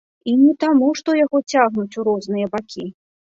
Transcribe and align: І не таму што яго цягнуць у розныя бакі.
І 0.31 0.33
не 0.43 0.53
таму 0.63 0.87
што 0.99 1.09
яго 1.17 1.41
цягнуць 1.53 1.97
у 2.01 2.07
розныя 2.09 2.47
бакі. 2.57 2.89